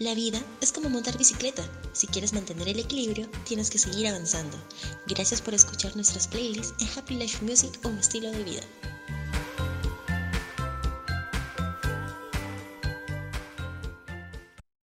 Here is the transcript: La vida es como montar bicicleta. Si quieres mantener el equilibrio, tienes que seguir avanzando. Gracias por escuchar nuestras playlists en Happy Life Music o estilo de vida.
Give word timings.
La 0.00 0.14
vida 0.14 0.42
es 0.60 0.72
como 0.72 0.88
montar 0.88 1.16
bicicleta. 1.16 1.62
Si 1.92 2.08
quieres 2.08 2.32
mantener 2.32 2.68
el 2.68 2.80
equilibrio, 2.80 3.28
tienes 3.44 3.70
que 3.70 3.78
seguir 3.78 4.08
avanzando. 4.08 4.56
Gracias 5.06 5.40
por 5.40 5.54
escuchar 5.54 5.94
nuestras 5.94 6.26
playlists 6.26 6.74
en 6.80 6.88
Happy 6.98 7.14
Life 7.14 7.44
Music 7.44 7.78
o 7.84 7.88
estilo 7.90 8.30
de 8.32 8.42
vida. 8.42 8.62